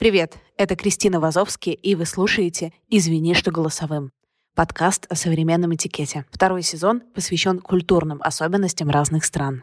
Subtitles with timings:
[0.00, 4.12] Привет, это Кристина Вазовски, и вы слушаете «Извини, что голосовым»—
[4.54, 6.24] подкаст о современном этикете.
[6.30, 9.62] Второй сезон посвящен культурным особенностям разных стран.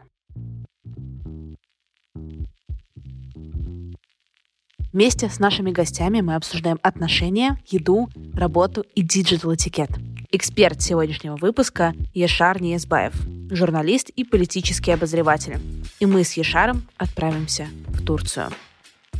[4.94, 9.90] Вместе с нашими гостями мы обсуждаем отношения, еду, работу и digital-этикет.
[10.30, 13.16] Эксперт сегодняшнего выпуска– Яшар Ниязбаев,
[13.50, 15.58] журналист и политический обозреватель.
[16.00, 18.52] И мы с Яшаром отправимся в Турцию.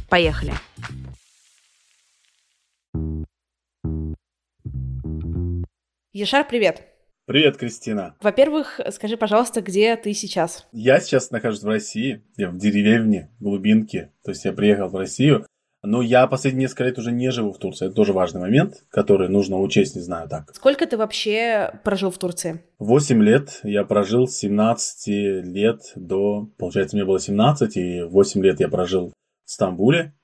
[0.10, 0.54] Поехали!
[6.20, 6.82] Яшар, привет!
[7.28, 8.16] Привет, Кристина.
[8.22, 10.66] Во-первых, скажи, пожалуйста, где ты сейчас?
[10.72, 15.46] Я сейчас нахожусь в России, я в деревне, глубинке, то есть я приехал в Россию,
[15.84, 17.86] но я последние несколько лет уже не живу в Турции.
[17.86, 20.56] Это тоже важный момент, который нужно учесть, не знаю так.
[20.56, 22.64] Сколько ты вообще прожил в Турции?
[22.80, 23.60] Восемь лет.
[23.62, 25.08] Я прожил с 17
[25.46, 26.50] лет до...
[26.58, 29.14] Получается, мне было 17, и 8 лет я прожил
[29.46, 30.16] в Стамбуле.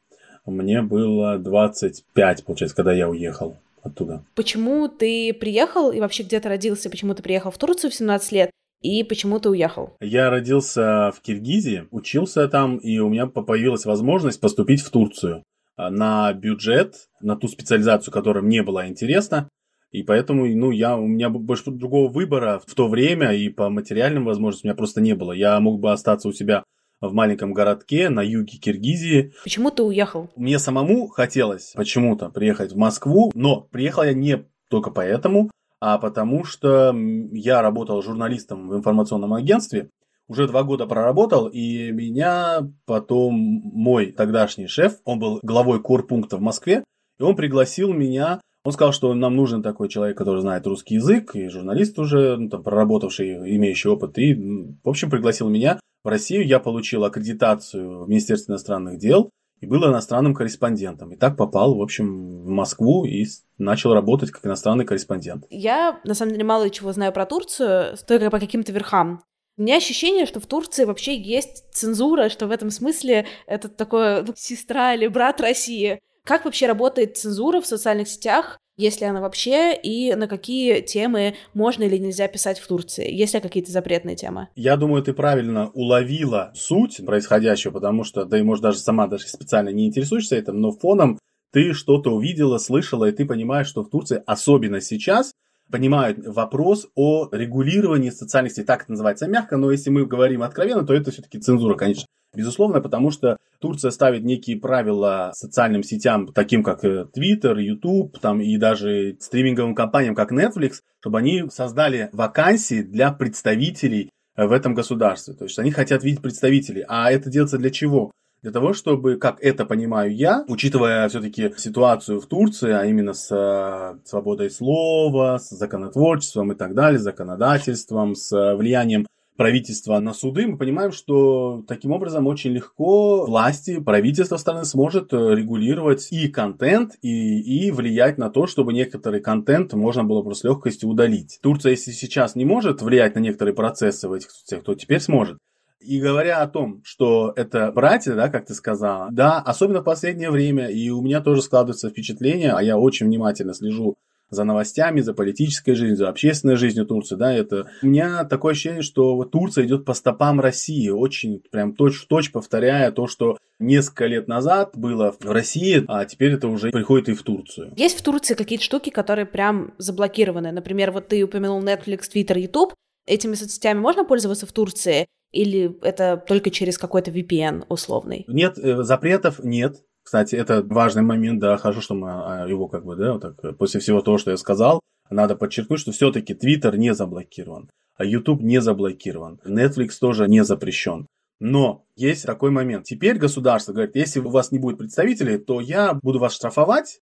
[0.47, 4.25] Мне было 25, получается, когда я уехал оттуда.
[4.35, 6.89] Почему ты приехал и вообще где ты родился?
[6.89, 8.51] Почему ты приехал в Турцию в 17 лет?
[8.81, 9.95] И почему ты уехал?
[10.01, 15.43] Я родился в Киргизии, учился там, и у меня появилась возможность поступить в Турцию
[15.77, 19.47] на бюджет, на ту специализацию, которая мне была интересна.
[19.91, 24.25] И поэтому, ну, я, у меня больше другого выбора в то время и по материальным
[24.25, 25.31] возможностям у меня просто не было.
[25.31, 26.63] Я мог бы остаться у себя
[27.09, 29.33] в маленьком городке на юге Киргизии.
[29.43, 30.29] Почему ты уехал?
[30.35, 36.45] Мне самому хотелось почему-то приехать в Москву, но приехал я не только поэтому, а потому
[36.45, 36.95] что
[37.31, 39.89] я работал журналистом в информационном агентстве,
[40.29, 46.41] уже два года проработал, и меня потом мой тогдашний шеф, он был главой корпункта в
[46.41, 46.83] Москве,
[47.19, 51.35] и он пригласил меня он сказал, что нам нужен такой человек, который знает русский язык,
[51.35, 54.17] и журналист уже, ну, там, проработавший, имеющий опыт.
[54.17, 54.33] И,
[54.81, 56.45] в общем, пригласил меня в Россию.
[56.45, 59.29] Я получил аккредитацию в Министерстве иностранных дел
[59.61, 61.13] и был иностранным корреспондентом.
[61.13, 63.25] И так попал, в общем, в Москву и
[63.57, 65.45] начал работать как иностранный корреспондент.
[65.49, 69.23] Я, на самом деле, мало чего знаю про Турцию, только по каким-то верхам.
[69.55, 74.23] У меня ощущение, что в Турции вообще есть цензура, что в этом смысле это такое
[74.23, 75.99] ну, сестра или брат России.
[76.25, 81.83] Как вообще работает цензура в социальных сетях, если она вообще, и на какие темы можно
[81.83, 83.09] или нельзя писать в Турции?
[83.11, 84.47] Есть ли какие-то запретные темы?
[84.55, 89.27] Я думаю, ты правильно уловила суть происходящего, потому что, да и, может, даже сама даже
[89.27, 91.19] специально не интересуешься этим, но фоном
[91.51, 95.33] ты что-то увидела, слышала, и ты понимаешь, что в Турции, особенно сейчас,
[95.71, 98.65] понимают вопрос о регулировании социальных сетей.
[98.65, 102.05] Так это называется мягко, но если мы говорим откровенно, то это все-таки цензура, конечно.
[102.35, 108.41] Безусловно, потому что Турция ставит некие правила социальным сетям, таким как э, Twitter, YouTube, там
[108.41, 114.73] и даже стриминговым компаниям, как Netflix, чтобы они создали вакансии для представителей э, в этом
[114.73, 115.35] государстве.
[115.35, 116.83] То есть они хотят видеть представителей.
[116.87, 118.11] А это делается для чего?
[118.41, 123.31] Для того, чтобы, как это понимаю я, учитывая все-таки ситуацию в Турции, а именно с
[123.31, 129.05] э, свободой слова, с законотворчеством и так далее, законодательством, с влиянием
[129.35, 135.35] правительства на суды, мы понимаем, что таким образом очень легко власти, правительство страны сможет э,
[135.35, 140.89] регулировать и контент, и, и влиять на то, чтобы некоторый контент можно было просто легкостью
[140.89, 141.39] удалить.
[141.41, 145.37] Турция, если сейчас не может влиять на некоторые процессы в этих соцсетях, то теперь сможет.
[145.79, 150.31] И говоря о том, что это братья, да, как ты сказала, да, особенно в последнее
[150.31, 153.95] время, и у меня тоже складывается впечатление, а я очень внимательно слежу
[154.33, 157.69] за новостями, за политической жизнью, за общественной жизнью Турции, да, это...
[157.81, 162.91] У меня такое ощущение, что вот Турция идет по стопам России, очень прям точь-в-точь повторяя
[162.91, 167.23] то, что несколько лет назад было в России, а теперь это уже приходит и в
[167.23, 167.73] Турцию.
[167.75, 170.51] Есть в Турции какие-то штуки, которые прям заблокированы.
[170.51, 172.73] Например, вот ты упомянул Netflix, Twitter, YouTube.
[173.05, 175.07] Этими соцсетями можно пользоваться в Турции?
[175.31, 178.23] Или это только через какой-то VPN условный?
[178.27, 179.77] Нет, э, запретов нет.
[180.03, 183.57] Кстати, это важный момент, да, хорошо, что мы а, его как бы, да, вот так,
[183.57, 188.41] после всего того, что я сказал, надо подчеркнуть, что все-таки Twitter не заблокирован, а YouTube
[188.41, 191.07] не заблокирован, Netflix тоже не запрещен.
[191.39, 192.85] Но есть такой момент.
[192.85, 196.99] Теперь государство говорит, если у вас не будет представителей, то я буду вас штрафовать,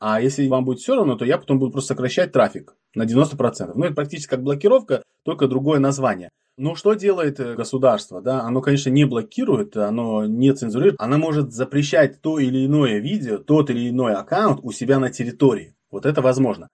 [0.00, 3.72] а если вам будет все равно, то я потом буду просто сокращать трафик на 90%.
[3.74, 6.30] Ну, это практически как блокировка, только другое название.
[6.56, 8.20] Ну, что делает э, государство?
[8.20, 8.42] Да?
[8.42, 11.00] Оно, конечно, не блокирует, оно не цензурирует.
[11.00, 15.74] Оно может запрещать то или иное видео, тот или иной аккаунт у себя на территории.
[15.90, 16.68] Вот это возможно.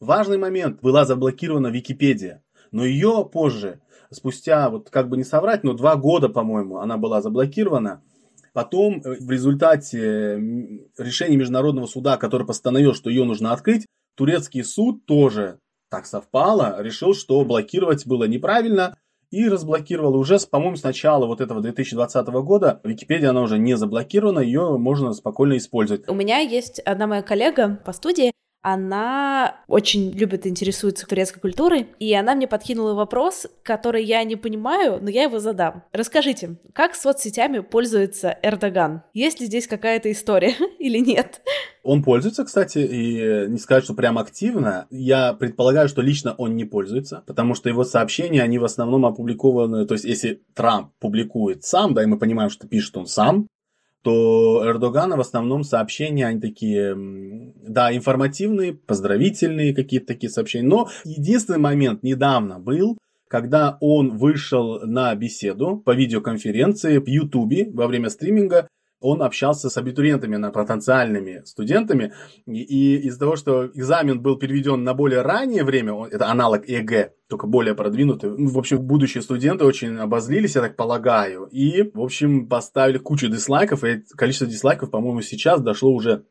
[0.00, 0.80] Важный момент.
[0.80, 2.42] Была заблокирована Википедия.
[2.72, 7.20] Но ее позже, спустя, вот как бы не соврать, но два года, по-моему, она была
[7.20, 8.02] заблокирована.
[8.54, 15.04] Потом э, в результате решения Международного суда, который постановил, что ее нужно открыть, турецкий суд
[15.04, 15.58] тоже
[15.90, 18.96] так совпало, решил, что блокировать было неправильно,
[19.30, 22.80] и разблокировала уже, по-моему, с начала вот этого 2020 года.
[22.84, 26.08] Википедия, она уже не заблокирована, ее можно спокойно использовать.
[26.08, 28.32] У меня есть одна моя коллега по студии,
[28.62, 34.36] она очень любит и интересуется турецкой культурой, и она мне подкинула вопрос, который я не
[34.36, 35.84] понимаю, но я его задам.
[35.92, 39.02] Расскажите, как соцсетями пользуется Эрдоган?
[39.14, 41.40] Есть ли здесь какая-то история или нет?
[41.82, 44.86] Он пользуется, кстати, и не сказать, что прям активно.
[44.90, 49.86] Я предполагаю, что лично он не пользуется, потому что его сообщения, они в основном опубликованы,
[49.86, 53.46] то есть если Трамп публикует сам, да, и мы понимаем, что пишет он сам,
[54.02, 60.66] то Эрдогана в основном сообщения, они такие, да, информативные, поздравительные какие-то такие сообщения.
[60.66, 62.98] Но единственный момент недавно был,
[63.28, 68.68] когда он вышел на беседу по видеоконференции в Ютубе во время стриминга
[69.00, 72.12] он общался с абитуриентами, на потенциальными студентами,
[72.46, 76.68] и, и из-за того, что экзамен был переведен на более раннее время, он, это аналог
[76.68, 81.90] ЕГЭ, только более продвинутый, ну, в общем, будущие студенты очень обозлились, я так полагаю, и,
[81.94, 86.24] в общем, поставили кучу дизлайков, и количество дизлайков, по-моему, сейчас дошло уже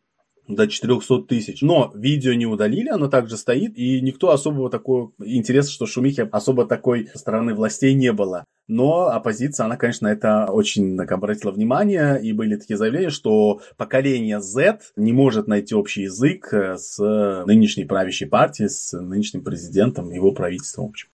[0.49, 1.61] до 400 тысяч.
[1.61, 6.65] Но видео не удалили, оно также стоит, и никто особого такого интереса, что шумихи особо
[6.65, 8.45] такой со стороны властей не было.
[8.69, 14.41] Но оппозиция, она, конечно, это очень так, обратила внимание, и были такие заявления, что поколение
[14.41, 16.99] Z не может найти общий язык э, с
[17.47, 21.09] нынешней правящей партией, с нынешним президентом, его правительством, в общем.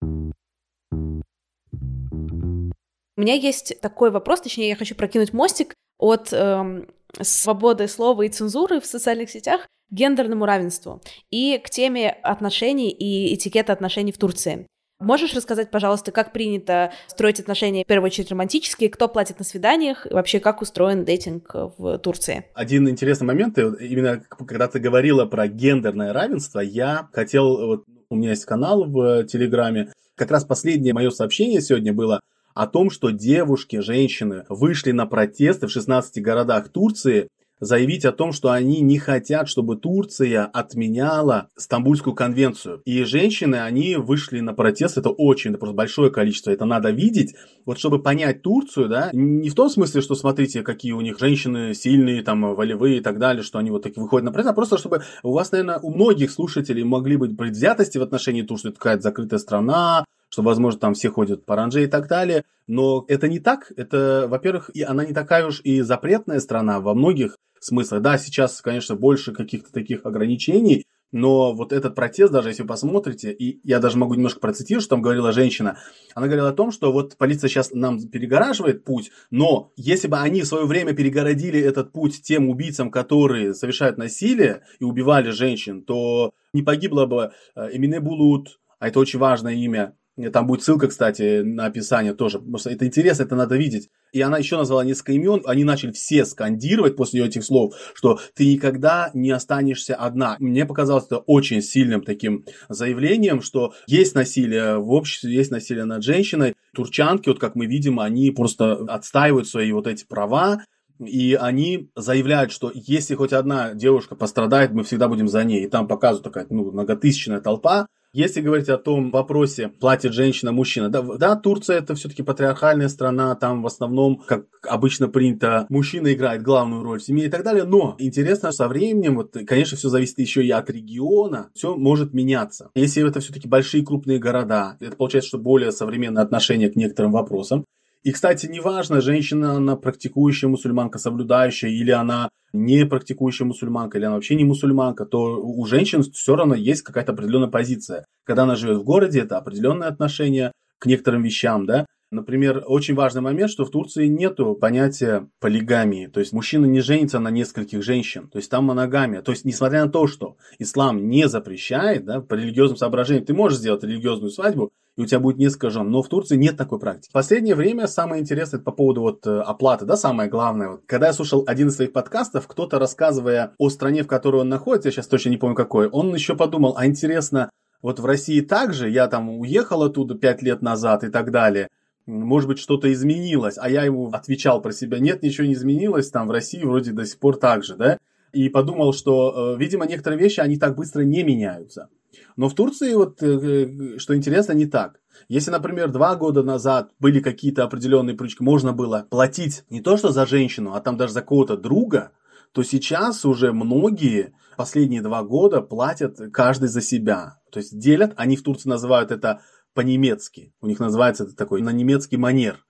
[3.17, 6.89] У меня есть такой вопрос, точнее, я хочу прокинуть мостик от эм,
[7.21, 13.33] свободы слова и цензуры в социальных сетях к гендерному равенству и к теме отношений и
[13.33, 14.67] этикета отношений в Турции.
[15.05, 20.06] Можешь рассказать, пожалуйста, как принято строить отношения, в первую очередь, романтические, кто платит на свиданиях,
[20.11, 22.47] и вообще, как устроен дейтинг в Турции?
[22.55, 28.31] Один интересный момент, именно когда ты говорила про гендерное равенство, я хотел, вот у меня
[28.31, 32.21] есть канал в Телеграме, как раз последнее мое сообщение сегодня было
[32.55, 37.29] о том, что девушки, женщины вышли на протесты в 16 городах Турции
[37.64, 42.82] заявить о том, что они не хотят, чтобы Турция отменяла Стамбульскую конвенцию.
[42.84, 47.34] И женщины, они вышли на протест, это очень, это просто большое количество, это надо видеть.
[47.65, 51.74] Вот чтобы понять Турцию, да, не в том смысле, что смотрите, какие у них женщины
[51.74, 54.79] сильные, там, волевые и так далее, что они вот такие выходят на протест, а просто
[54.79, 59.03] чтобы у вас, наверное, у многих слушателей могли быть предвзятости в отношении Турции, это какая-то
[59.03, 62.44] закрытая страна, что, возможно, там все ходят по ранже и так далее.
[62.67, 63.70] Но это не так.
[63.77, 68.03] Это, во-первых, и она не такая уж и запретная страна во многих смыслах.
[68.03, 73.33] Да, сейчас, конечно, больше каких-то таких ограничений, но вот этот протест, даже если вы посмотрите,
[73.33, 75.79] и я даже могу немножко процитировать, что там говорила женщина,
[76.13, 80.43] она говорила о том, что вот полиция сейчас нам перегораживает путь, но если бы они
[80.43, 86.33] в свое время перегородили этот путь тем убийцам, которые совершают насилие и убивали женщин, то
[86.53, 89.94] не погибло бы э, Эмине Булут, а это очень важное имя,
[90.33, 92.39] там будет ссылка, кстати, на описание тоже.
[92.39, 93.89] Потому что это интересно, это надо видеть.
[94.13, 95.43] И она еще назвала несколько имен.
[95.44, 100.37] Они начали все скандировать после этих слов, что ты никогда не останешься одна.
[100.39, 106.05] Мне показалось это очень сильным таким заявлением, что есть насилие в обществе, есть насилие над
[106.05, 106.55] женщиной.
[106.75, 110.63] Турчанки, вот как мы видим, они просто отстаивают свои вот эти права.
[111.05, 115.65] И они заявляют, что если хоть одна девушка пострадает, мы всегда будем за ней.
[115.65, 117.89] И там показывают такая ну, многотысячная толпа.
[118.15, 123.35] Если говорить о том вопросе, платит женщина, мужчина, да, да Турция это все-таки патриархальная страна,
[123.35, 127.65] там в основном, как обычно принято, мужчина играет главную роль в семье и так далее,
[127.65, 132.71] но интересно, со временем, вот, конечно, все зависит еще и от региона, все может меняться.
[132.77, 137.65] Если это все-таки большие крупные города, это получается, что более современное отношение к некоторым вопросам,
[138.05, 144.15] и, кстати, неважно, женщина, она практикующая мусульманка, соблюдающая, или она не практикующая мусульманка, или она
[144.15, 148.05] вообще не мусульманка, то у женщин все равно есть какая-то определенная позиция.
[148.25, 153.23] Когда она живет в городе, это определенное отношение к некоторым вещам, да, Например, очень важный
[153.23, 156.06] момент, что в Турции нет понятия полигамии.
[156.06, 158.29] То есть мужчина не женится на нескольких женщин.
[158.29, 159.23] То есть там моногамия.
[159.23, 163.58] То есть несмотря на то, что ислам не запрещает, да, по религиозным соображениям, ты можешь
[163.58, 165.91] сделать религиозную свадьбу, и у тебя будет несколько жен.
[165.91, 167.11] Но в Турции нет такой практики.
[167.11, 170.69] В последнее время самое интересное по поводу вот э, оплаты, да, самое главное.
[170.69, 174.49] Вот, когда я слушал один из своих подкастов, кто-то рассказывая о стране, в которой он
[174.49, 177.51] находится, я сейчас точно не помню какой, он еще подумал, а интересно,
[177.82, 181.69] вот в России также, я там уехал оттуда пять лет назад и так далее–
[182.06, 186.29] может быть, что-то изменилось, а я ему отвечал про себя, нет, ничего не изменилось, там
[186.29, 187.99] в России вроде до сих пор так же, да,
[188.32, 191.89] и подумал, что, э, видимо, некоторые вещи, они так быстро не меняются.
[192.37, 195.01] Но в Турции, вот, э, э, что интересно, не так.
[195.29, 200.11] Если, например, два года назад были какие-то определенные привычки, можно было платить не то что
[200.11, 202.11] за женщину, а там даже за кого-то друга,
[202.53, 207.41] то сейчас уже многие последние два года платят каждый за себя.
[207.51, 209.41] То есть делят, они в Турции называют это
[209.74, 210.52] по-немецки.
[210.60, 212.64] У них называется это такой на немецкий манер.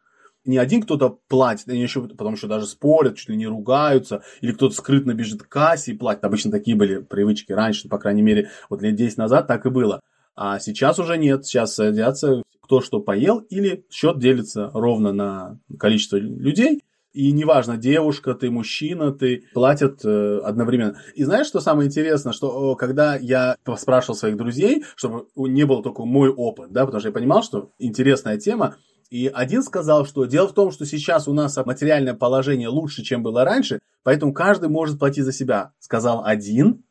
[0.44, 4.52] Не один кто-то платит, они еще, потом еще даже спорят, чуть ли не ругаются, или
[4.52, 6.24] кто-то скрытно бежит к кассе и платит.
[6.24, 10.00] Обычно такие были привычки раньше, по крайней мере, вот лет 10 назад так и было.
[10.36, 16.16] А сейчас уже нет, сейчас садятся кто что поел, или счет делится ровно на количество
[16.16, 16.82] людей,
[17.14, 20.98] и неважно, девушка ты, мужчина ты, платят э, одновременно.
[21.14, 26.04] И знаешь, что самое интересное, что когда я спрашивал своих друзей, чтобы не был только
[26.04, 28.76] мой опыт, да, потому что я понимал, что интересная тема,
[29.10, 33.22] и один сказал, что дело в том, что сейчас у нас материальное положение лучше, чем
[33.22, 36.84] было раньше, поэтому каждый может платить за себя, сказал один,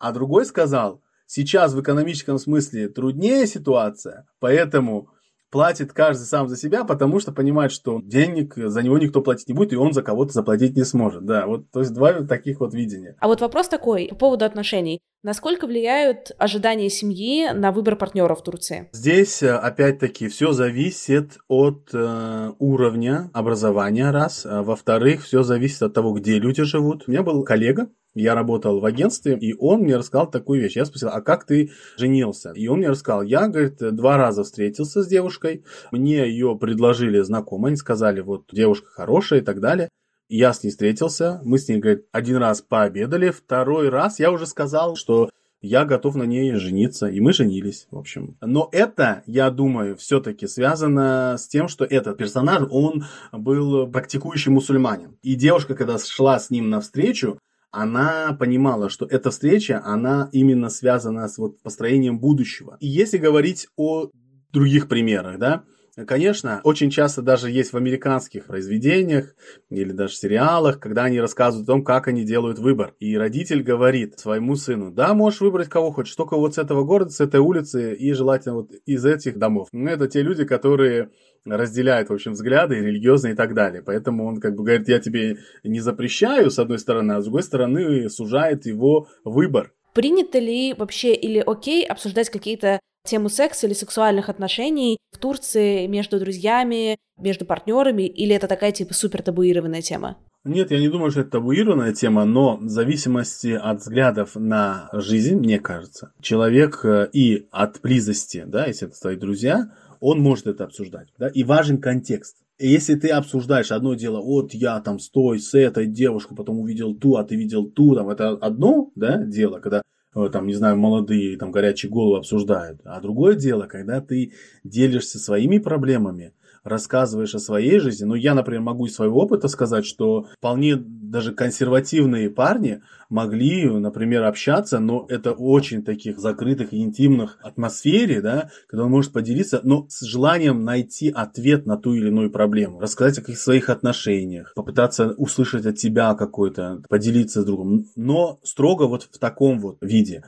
[0.00, 5.10] а другой сказал, сейчас в экономическом смысле труднее ситуация, поэтому
[5.50, 9.54] платит каждый сам за себя, потому что понимает, что денег за него никто платить не
[9.54, 11.24] будет, и он за кого-то заплатить не сможет.
[11.24, 13.16] Да, вот то есть два таких вот видения.
[13.20, 15.00] А вот вопрос такой по поводу отношений.
[15.24, 18.88] Насколько влияют ожидания семьи на выбор партнера в Турции?
[18.92, 24.46] Здесь, э, опять-таки, все зависит от э, уровня образования, раз.
[24.46, 27.04] А во-вторых, все зависит от того, где люди живут.
[27.06, 30.76] У меня был коллега, я работал в агентстве, и он мне рассказал такую вещь.
[30.76, 32.52] Я спросил, а как ты женился?
[32.52, 37.68] И он мне рассказал, я, говорит, два раза встретился с девушкой, мне ее предложили знакомые,
[37.68, 39.88] они сказали, вот девушка хорошая и так далее.
[40.28, 44.46] Я с ней встретился, мы с ней, говорит, один раз пообедали, второй раз я уже
[44.46, 48.36] сказал, что я готов на ней жениться, и мы женились, в общем.
[48.40, 55.16] Но это, я думаю, все-таки связано с тем, что этот персонаж, он был практикующий мусульманин.
[55.22, 57.38] И девушка, когда шла с ним навстречу,
[57.70, 62.76] она понимала, что эта встреча, она именно связана с вот построением будущего.
[62.80, 64.10] И если говорить о
[64.52, 65.64] других примерах, да,
[66.06, 69.34] Конечно, очень часто даже есть в американских произведениях
[69.68, 72.94] или даже сериалах, когда они рассказывают о том, как они делают выбор.
[73.00, 77.10] И родитель говорит своему сыну, да, можешь выбрать кого хочешь, только вот с этого города,
[77.10, 79.68] с этой улицы и желательно вот из этих домов.
[79.72, 81.10] Ну, это те люди, которые
[81.44, 83.82] разделяют, в общем, взгляды религиозные и так далее.
[83.82, 87.42] Поэтому он как бы говорит, я тебе не запрещаю, с одной стороны, а с другой
[87.42, 89.72] стороны сужает его выбор.
[89.94, 92.78] Принято ли вообще или окей обсуждать какие-то
[93.08, 98.94] тему секса или сексуальных отношений в Турции между друзьями, между партнерами, или это такая типа
[98.94, 100.16] супер табуированная тема?
[100.44, 105.36] Нет, я не думаю, что это табуированная тема, но в зависимости от взглядов на жизнь,
[105.36, 110.64] мне кажется, человек э, и от близости, да, если это твои друзья, он может это
[110.64, 112.36] обсуждать, да, и важен контекст.
[112.60, 117.16] Если ты обсуждаешь одно дело, вот я там стой с этой девушкой, потом увидел ту,
[117.16, 119.82] а ты видел ту, там это одно, да, дело, когда
[120.28, 122.80] там, не знаю, молодые, там, горячие головы обсуждают.
[122.84, 124.32] А другое дело, когда ты
[124.64, 126.32] делишься своими проблемами,
[126.68, 128.04] рассказываешь о своей жизни.
[128.04, 134.24] Ну, я, например, могу из своего опыта сказать, что вполне даже консервативные парни могли, например,
[134.24, 139.86] общаться, но это очень таких закрытых и интимных атмосфере, да, когда он может поделиться, но
[139.88, 145.14] с желанием найти ответ на ту или иную проблему, рассказать о каких своих отношениях, попытаться
[145.16, 150.24] услышать от тебя какой-то, поделиться с другом, но строго вот в таком вот виде.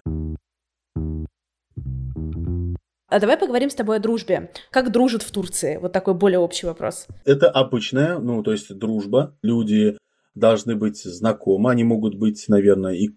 [3.11, 4.53] А давай поговорим с тобой о дружбе.
[4.71, 5.79] Как дружат в Турции?
[5.79, 7.09] Вот такой более общий вопрос.
[7.25, 9.37] Это обычная, ну, то есть дружба.
[9.43, 9.99] Люди
[10.37, 13.11] должны быть знакомы, они могут быть, наверное, и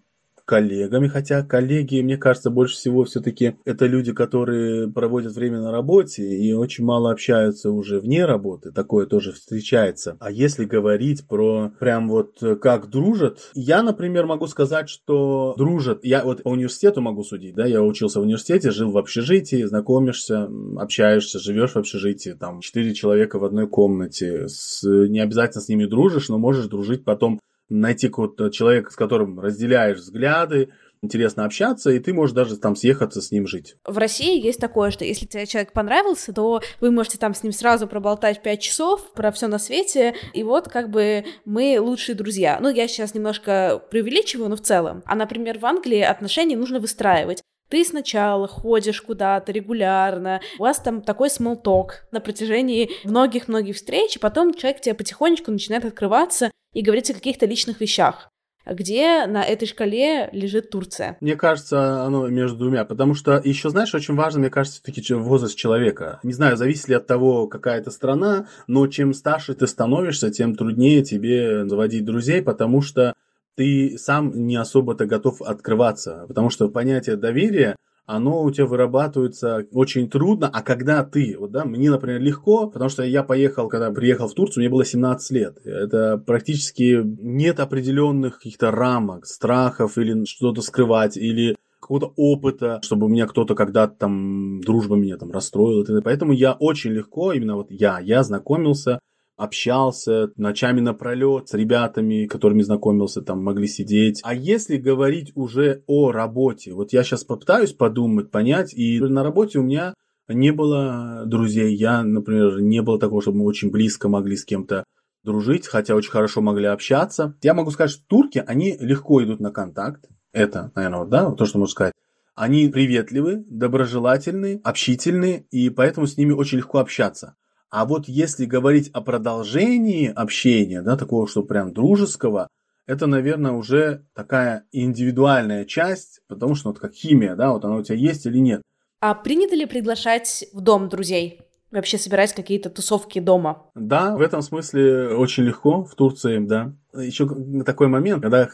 [0.44, 6.22] коллегами, хотя коллеги, мне кажется, больше всего все-таки это люди, которые проводят время на работе
[6.22, 10.16] и очень мало общаются уже вне работы, такое тоже встречается.
[10.20, 16.24] А если говорить про прям вот как дружат, я, например, могу сказать, что дружат, я
[16.24, 21.38] вот по университету могу судить, да, я учился в университете, жил в общежитии, знакомишься, общаешься,
[21.38, 26.28] живешь в общежитии, там, четыре человека в одной комнате, с, не обязательно с ними дружишь,
[26.28, 30.70] но можешь дружить потом найти какого-то человека, с которым разделяешь взгляды,
[31.04, 33.76] интересно общаться, и ты можешь даже там съехаться с ним жить.
[33.84, 37.52] В России есть такое, что если тебе человек понравился, то вы можете там с ним
[37.52, 42.58] сразу проболтать 5 часов про все на свете, и вот как бы мы лучшие друзья.
[42.60, 45.02] Ну, я сейчас немножко преувеличиваю, но в целом.
[45.04, 47.42] А, например, в Англии отношения нужно выстраивать.
[47.68, 54.18] Ты сначала ходишь куда-то регулярно, у вас там такой talk на протяжении многих-многих встреч, и
[54.18, 58.30] потом человек тебе потихонечку начинает открываться и говорить о каких-то личных вещах.
[58.66, 61.18] Где на этой шкале лежит Турция?
[61.20, 65.54] Мне кажется, оно между двумя, потому что еще, знаешь, очень важно, мне кажется, все-таки возраст
[65.54, 66.18] человека.
[66.22, 70.54] Не знаю, зависит ли от того, какая это страна, но чем старше ты становишься, тем
[70.54, 73.12] труднее тебе заводить друзей, потому что
[73.54, 77.76] ты сам не особо-то готов открываться, потому что понятие доверия,
[78.06, 82.90] оно у тебя вырабатывается очень трудно, а когда ты, вот да, мне, например, легко, потому
[82.90, 85.58] что я поехал, когда приехал в Турцию, мне было 17 лет.
[85.64, 93.08] Это практически нет определенных каких-то рамок, страхов или что-то скрывать, или какого-то опыта, чтобы у
[93.08, 95.84] меня кто-то когда-то там дружба меня там расстроила.
[96.02, 98.98] Поэтому я очень легко, именно вот я, я знакомился
[99.36, 104.20] общался ночами напролет с ребятами, которыми знакомился, там могли сидеть.
[104.22, 109.58] А если говорить уже о работе, вот я сейчас попытаюсь подумать, понять, и на работе
[109.58, 109.94] у меня
[110.28, 111.74] не было друзей.
[111.74, 114.84] Я, например, не было такого, чтобы мы очень близко могли с кем-то
[115.24, 117.36] дружить, хотя очень хорошо могли общаться.
[117.42, 120.04] Я могу сказать, что турки, они легко идут на контакт.
[120.32, 121.92] Это, наверное, да, то, что можно сказать.
[122.34, 127.36] Они приветливы, доброжелательны, общительны, и поэтому с ними очень легко общаться.
[127.74, 132.46] А вот если говорить о продолжении общения, да, такого, что прям дружеского,
[132.86, 137.82] это, наверное, уже такая индивидуальная часть, потому что вот как химия, да, вот она у
[137.82, 138.62] тебя есть или нет.
[139.00, 141.40] А принято ли приглашать в дом друзей?
[141.72, 143.64] Вообще собирать какие-то тусовки дома?
[143.74, 146.76] Да, в этом смысле очень легко в Турции, да.
[146.94, 147.26] Еще
[147.66, 148.50] такой момент, когда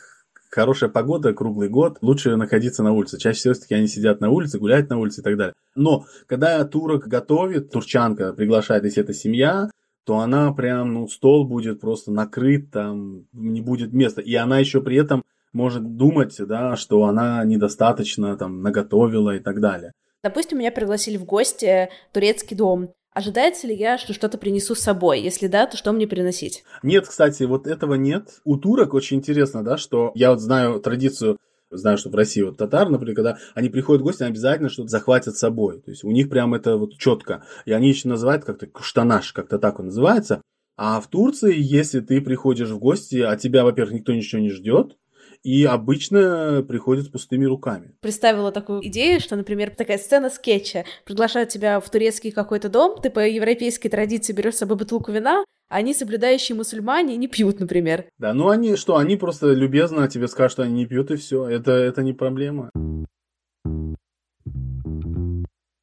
[0.50, 3.18] хорошая погода круглый год, лучше находиться на улице.
[3.18, 5.54] Чаще всего все-таки они сидят на улице, гуляют на улице и так далее.
[5.74, 9.70] Но когда турок готовит, турчанка приглашает, если это семья,
[10.04, 14.20] то она прям, ну, стол будет просто накрыт, там не будет места.
[14.20, 19.60] И она еще при этом может думать, да, что она недостаточно там наготовила и так
[19.60, 19.92] далее.
[20.22, 22.92] Допустим, меня пригласили в гости турецкий дом.
[23.12, 25.20] Ожидается ли я, что что-то принесу с собой?
[25.20, 26.62] Если да, то что мне приносить?
[26.82, 28.40] Нет, кстати, вот этого нет.
[28.44, 31.38] У турок очень интересно, да, что я вот знаю традицию
[31.72, 34.88] Знаю, что в России вот татар, например, когда они приходят в гости, они обязательно что-то
[34.88, 35.80] захватят с собой.
[35.80, 37.44] То есть у них прям это вот четко.
[37.64, 40.42] И они еще называют как-то куштанаш, как-то так он называется.
[40.76, 44.96] А в Турции, если ты приходишь в гости, а тебя, во-первых, никто ничего не ждет,
[45.42, 47.94] и обычно приходят с пустыми руками.
[48.00, 50.84] Представила такую идею, что, например, такая сцена скетча.
[51.04, 55.44] Приглашают тебя в турецкий какой-то дом, ты по европейской традиции берешь с собой бутылку вина,
[55.68, 58.06] а они, соблюдающие мусульмане, не пьют, например.
[58.18, 61.46] Да, ну они что, они просто любезно тебе скажут, что они не пьют, и все.
[61.46, 62.70] Это, это не проблема.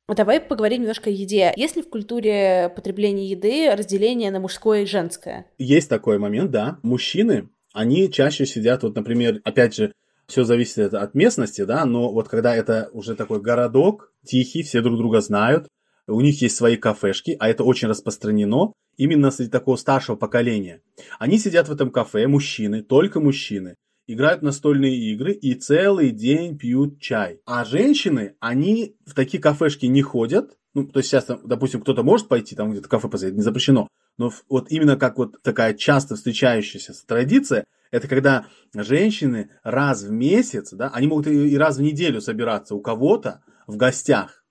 [0.10, 1.54] Давай поговорим немножко о еде.
[1.56, 5.46] Есть ли в культуре потребления еды разделение на мужское и женское?
[5.58, 6.80] Есть такой момент, да.
[6.82, 9.94] Мужчины они чаще сидят, вот, например, опять же,
[10.26, 14.98] все зависит от местности, да, но вот когда это уже такой городок, тихий, все друг
[14.98, 15.68] друга знают,
[16.08, 20.82] у них есть свои кафешки, а это очень распространено именно среди такого старшего поколения.
[21.20, 23.76] Они сидят в этом кафе, мужчины, только мужчины,
[24.08, 27.42] играют настольные игры и целый день пьют чай.
[27.46, 32.28] А женщины, они в такие кафешки не ходят, ну, то есть сейчас, допустим, кто-то может
[32.28, 36.94] пойти, там где-то кафе посидеть, не запрещено, но вот именно как вот такая часто встречающаяся
[37.06, 42.76] традиция, это когда женщины раз в месяц, да, они могут и раз в неделю собираться
[42.76, 44.44] у кого-то в гостях.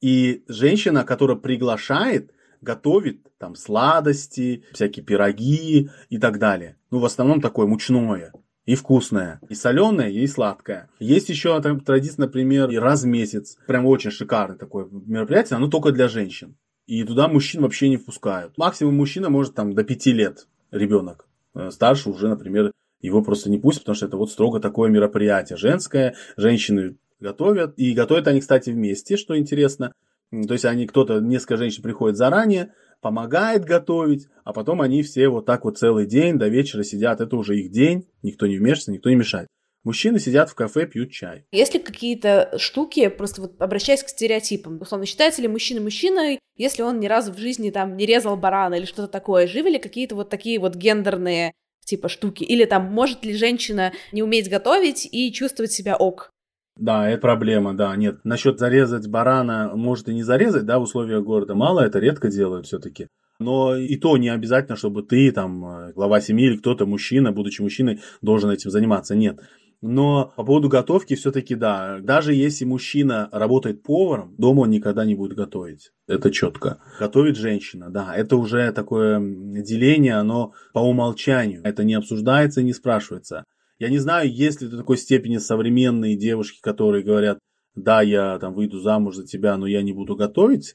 [0.00, 6.76] И женщина, которая приглашает, готовит там сладости, всякие пироги и так далее.
[6.90, 8.32] Ну, в основном такое мучное
[8.64, 10.90] и вкусное, и соленое, и сладкое.
[10.98, 13.56] Есть еще там, традиция, например, раз в месяц.
[13.66, 16.56] Прям очень шикарное такое мероприятие, оно только для женщин
[16.88, 18.56] и туда мужчин вообще не впускают.
[18.56, 21.28] Максимум мужчина может там до 5 лет ребенок.
[21.54, 22.72] Э, старше уже, например,
[23.02, 26.16] его просто не пустят, потому что это вот строго такое мероприятие женское.
[26.38, 29.92] Женщины готовят, и готовят они, кстати, вместе, что интересно.
[30.30, 32.72] То есть они кто-то, несколько женщин приходят заранее,
[33.02, 37.36] помогает готовить, а потом они все вот так вот целый день до вечера сидят, это
[37.36, 39.48] уже их день, никто не вмешивается, никто не мешает.
[39.88, 41.46] Мужчины сидят в кафе, пьют чай.
[41.50, 46.82] Есть ли какие-то штуки, просто вот обращаясь к стереотипам, условно, считается ли мужчина мужчиной, если
[46.82, 49.46] он ни разу в жизни там не резал барана или что-то такое?
[49.46, 51.54] Живы ли какие-то вот такие вот гендерные
[51.86, 52.44] типа штуки?
[52.44, 56.32] Или там может ли женщина не уметь готовить и чувствовать себя ок?
[56.76, 58.18] Да, это проблема, да, нет.
[58.24, 62.66] Насчет зарезать барана, может и не зарезать, да, в условиях города, мало, это редко делают
[62.66, 63.08] все-таки.
[63.40, 67.62] Но и то не обязательно, чтобы ты, там, э, глава семьи или кто-то, мужчина, будучи
[67.62, 69.14] мужчиной, должен этим заниматься.
[69.14, 69.40] Нет.
[69.80, 71.98] Но по поводу готовки все-таки да.
[72.00, 75.92] Даже если мужчина работает поваром, дома он никогда не будет готовить.
[76.08, 76.80] Это четко.
[76.98, 78.14] Готовит женщина, да.
[78.16, 81.60] Это уже такое деление, оно по умолчанию.
[81.62, 83.44] Это не обсуждается, не спрашивается.
[83.78, 87.38] Я не знаю, есть ли до такой степени современные девушки, которые говорят,
[87.76, 90.74] да, я там выйду замуж за тебя, но я не буду готовить.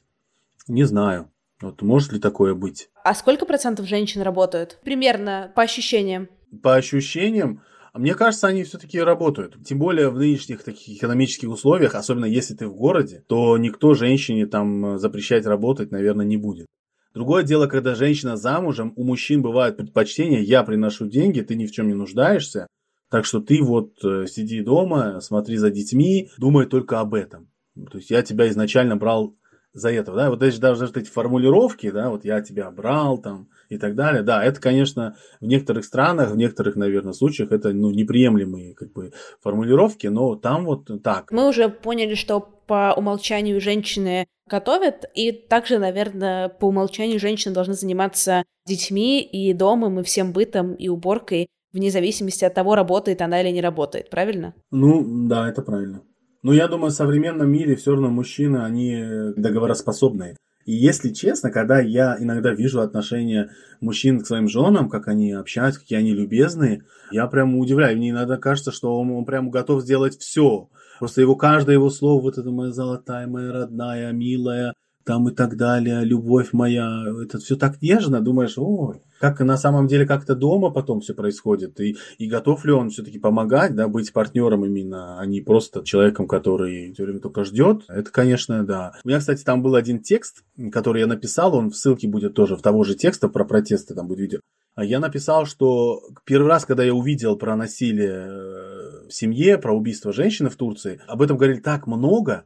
[0.66, 1.30] Не знаю.
[1.60, 2.88] Вот может ли такое быть?
[3.04, 4.78] А сколько процентов женщин работают?
[4.82, 6.28] Примерно по ощущениям.
[6.62, 7.62] По ощущениям,
[7.98, 9.56] мне кажется, они все-таки работают.
[9.64, 14.46] Тем более в нынешних таких экономических условиях, особенно если ты в городе, то никто женщине
[14.46, 16.66] там запрещать работать, наверное, не будет.
[17.14, 21.70] Другое дело, когда женщина замужем, у мужчин бывают предпочтения, я приношу деньги, ты ни в
[21.70, 22.66] чем не нуждаешься,
[23.08, 27.48] так что ты вот э, сиди дома, смотри за детьми, думай только об этом.
[27.90, 29.36] То есть я тебя изначально брал
[29.72, 33.78] за этого, да, вот даже, даже эти формулировки, да, вот я тебя брал там и
[33.78, 38.74] так далее, да, это, конечно, в некоторых странах, в некоторых, наверное, случаях это, ну, неприемлемые,
[38.74, 41.30] как бы, формулировки, но там вот так.
[41.30, 47.74] Мы уже поняли, что по умолчанию женщины готовят, и также, наверное, по умолчанию женщины должны
[47.74, 53.40] заниматься детьми и домом, и всем бытом, и уборкой, вне зависимости от того, работает она
[53.40, 54.54] или не работает, правильно?
[54.70, 56.02] Ну, да, это правильно.
[56.42, 60.36] Но я думаю, в современном мире все равно мужчины, они договороспособные.
[60.64, 63.50] И если честно, когда я иногда вижу отношения
[63.80, 67.96] мужчин к своим женам, как они общаются, какие они любезные, я прям удивляю.
[67.96, 70.68] Мне иногда кажется, что он, он прям готов сделать все.
[70.98, 74.74] Просто его каждое его слово, вот это моя золотая, моя родная, милая,
[75.04, 79.86] там и так далее, любовь моя, это все так нежно, думаешь, ой, как на самом
[79.86, 84.12] деле как-то дома потом все происходит, и, и готов ли он все-таки помогать, да, быть
[84.12, 88.92] партнером именно, а не просто человеком, который все время только ждет, это, конечно, да.
[89.02, 92.54] У меня, кстати, там был один текст, который я написал, он в ссылке будет тоже
[92.54, 94.40] в того же текста про протесты, там будет видео.
[94.74, 99.74] А я написал, что первый раз, когда я увидел про насилие э, в семье, про
[99.74, 102.44] убийство женщины в Турции, об этом говорили так много,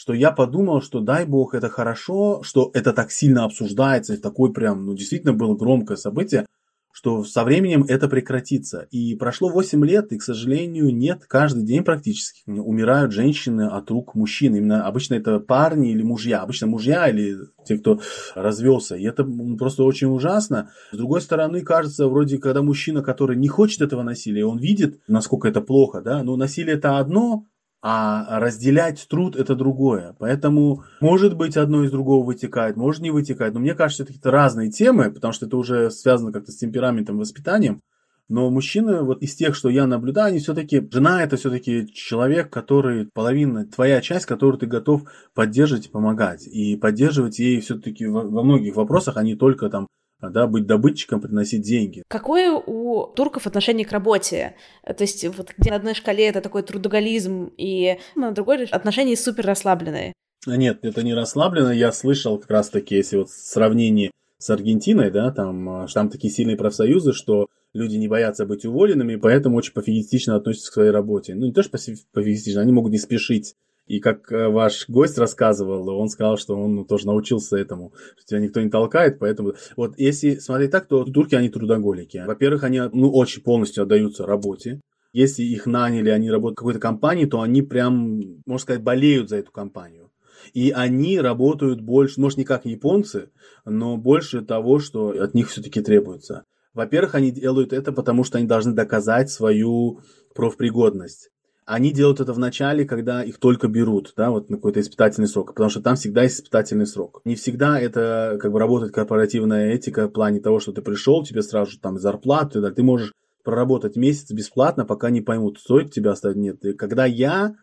[0.00, 4.50] что я подумал, что дай бог это хорошо, что это так сильно обсуждается, и такой
[4.50, 6.46] прям, ну, действительно было громкое событие,
[6.90, 8.88] что со временем это прекратится.
[8.90, 14.14] И прошло 8 лет, и, к сожалению, нет, каждый день практически умирают женщины от рук
[14.14, 14.54] мужчин.
[14.54, 17.36] Именно обычно это парни или мужья, обычно мужья или
[17.66, 18.00] те, кто
[18.34, 18.96] развелся.
[18.96, 19.22] И это
[19.58, 20.70] просто очень ужасно.
[20.92, 25.46] С другой стороны, кажется, вроде, когда мужчина, который не хочет этого насилия, он видит, насколько
[25.46, 27.44] это плохо, да, но насилие это одно,
[27.82, 30.14] а разделять труд это другое.
[30.18, 33.54] Поэтому, может быть, одно из другого вытекает, может не вытекает.
[33.54, 37.18] Но мне кажется, это какие-то разные темы, потому что это уже связано как-то с темпераментом,
[37.18, 37.82] воспитанием.
[38.28, 43.06] Но мужчины, вот из тех, что я наблюдаю, они все-таки, жена это все-таки человек, который,
[43.06, 45.02] половина, твоя часть, которую ты готов
[45.34, 46.46] поддерживать и помогать.
[46.46, 49.88] И поддерживать ей все-таки во, во многих вопросах, а не только там
[50.20, 52.02] да, быть добытчиком, приносить деньги.
[52.08, 54.54] Какое у турков отношение к работе?
[54.84, 59.46] То есть вот где на одной шкале это такой трудоголизм, и на другой отношение супер
[59.46, 60.12] расслабленное?
[60.46, 61.72] Нет, это не расслаблено.
[61.72, 66.32] Я слышал как раз таки, если вот в сравнении с Аргентиной, да, там, там такие
[66.32, 71.34] сильные профсоюзы, что люди не боятся быть уволенными, поэтому очень пофигистично относятся к своей работе.
[71.34, 71.78] Ну, не то, что
[72.12, 73.54] пофигистично, они могут не спешить
[73.90, 78.24] и как э, ваш гость рассказывал, он сказал, что он ну, тоже научился этому, что
[78.24, 79.54] тебя никто не толкает, поэтому...
[79.76, 82.22] Вот если смотреть так, то турки, они трудоголики.
[82.24, 84.80] Во-первых, они ну, очень полностью отдаются работе.
[85.12, 89.38] Если их наняли, они работают в какой-то компании, то они прям, можно сказать, болеют за
[89.38, 90.12] эту компанию.
[90.54, 93.30] И они работают больше, может, не как японцы,
[93.64, 96.44] но больше того, что от них все-таки требуется.
[96.74, 99.98] Во-первых, они делают это, потому что они должны доказать свою
[100.32, 101.30] профпригодность
[101.70, 105.54] они делают это в начале, когда их только берут, да, вот на какой-то испытательный срок,
[105.54, 107.20] потому что там всегда есть испытательный срок.
[107.24, 111.42] Не всегда это как бы работает корпоративная этика в плане того, что ты пришел, тебе
[111.42, 113.12] сразу же там зарплату, да, ты можешь
[113.44, 116.64] проработать месяц бесплатно, пока не поймут, стоит тебя оставить, нет.
[116.64, 117.54] И когда я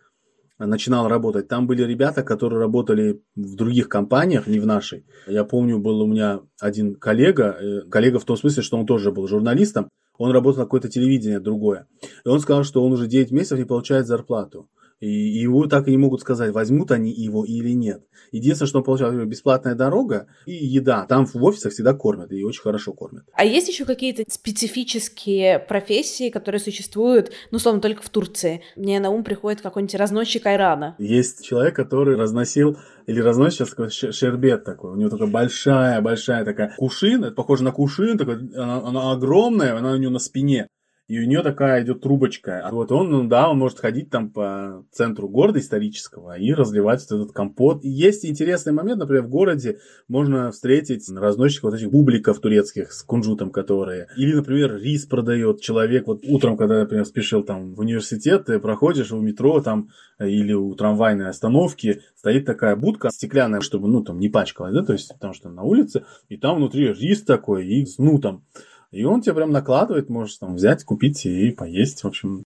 [0.58, 5.06] начинал работать, там были ребята, которые работали в других компаниях, не в нашей.
[5.28, 9.12] Я помню, был у меня один коллега, э, коллега в том смысле, что он тоже
[9.12, 11.88] был журналистом, он работал на какое-то телевидение другое.
[12.25, 14.67] И он сказал, что он уже 9 месяцев не получает зарплату.
[15.00, 18.04] И его так и не могут сказать, возьмут они его или нет.
[18.32, 21.06] Единственное, что он получал, бесплатная дорога и еда.
[21.08, 23.24] Там в офисах всегда кормят, и очень хорошо кормят.
[23.34, 28.62] А есть еще какие-то специфические профессии, которые существуют, ну, словно только в Турции?
[28.76, 30.96] Мне на ум приходит какой-нибудь разносчик айрана.
[30.98, 34.94] Есть человек, который разносил или разносит сейчас шербет такой.
[34.94, 39.94] У него такая большая-большая такая кушин, это похоже на кушин, такой, она, она огромная, она
[39.94, 40.68] у него на спине
[41.08, 42.62] и у нее такая идет трубочка.
[42.63, 47.06] А вот он, ну да, он может ходить там по центру города исторического и разливать
[47.10, 47.84] вот этот компот.
[47.86, 53.04] И есть интересный момент, например, в городе можно встретить разносчиков вот этих бубликов турецких с
[53.04, 54.08] кунжутом, которые...
[54.17, 56.08] Или, например, рис продает человек.
[56.08, 59.89] Вот утром, когда, например, спешил там в университет, ты проходишь в метро там
[60.20, 64.93] или у трамвайной остановки, стоит такая будка стеклянная, чтобы, ну, там, не пачкалась, да, то
[64.93, 68.43] есть, потому что на улице, и там внутри рис такой, и с нутом.
[68.91, 72.43] И он тебе прям накладывает, можешь там взять, купить и поесть, в общем.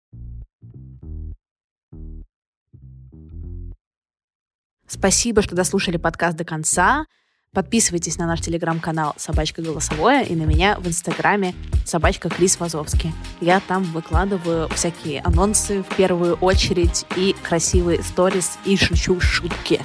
[4.88, 7.06] Спасибо, что дослушали подкаст до конца.
[7.54, 11.54] Подписывайтесь на наш телеграм-канал «Собачка голосовое» и на меня в инстаграме
[11.86, 13.12] «Собачка Крис Вазовский».
[13.42, 19.82] Я там выкладываю всякие анонсы в первую очередь и красивые сторис и шучу шутки.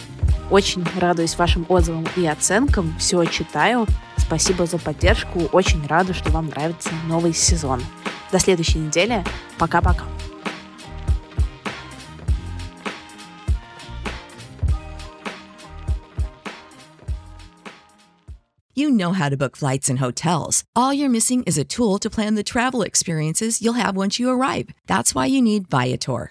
[0.50, 3.86] Очень радуюсь вашим отзывам и оценкам, все читаю.
[4.26, 7.80] Спасибо за поддержку, очень рада, что вам нравится новый сезон.
[8.32, 9.24] До следующей недели.
[9.56, 10.04] Пока-пока.
[18.74, 20.64] You know how to book flights and hotels.
[20.74, 24.28] All you're missing is a tool to plan the travel experiences you'll have once you
[24.28, 24.66] arrive.
[24.86, 26.30] That's why you need Viator.